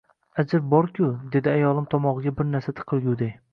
Ajr 0.43 0.63
borku, 0.71 1.09
dedi 1.37 1.53
ayolim 1.53 1.87
tomogʻiga 1.93 2.35
bir 2.41 2.51
narsa 2.57 2.77
tiqilgudek… 2.83 3.41